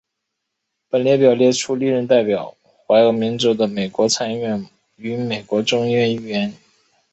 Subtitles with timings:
[0.89, 2.57] 本列表列出历任代表
[2.87, 6.51] 怀俄明州的美国参议院与美国众议院议员。